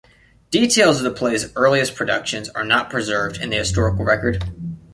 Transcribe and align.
Details 0.49 0.97
of 0.97 1.03
the 1.03 1.11
play's 1.11 1.55
earliest 1.55 1.93
productions 1.95 2.49
are 2.49 2.63
not 2.63 2.89
preserved 2.89 3.37
in 3.39 3.51
the 3.51 3.57
historical 3.57 4.03
record. 4.03 4.43